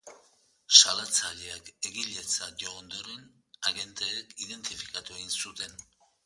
Salatzaileak 0.77 1.69
egiletzat 1.89 2.63
jo 2.65 2.73
ondoren, 2.79 3.29
agenteek 3.73 4.35
identifikatu 4.47 5.21
egin 5.21 5.37
zuten. 5.45 5.79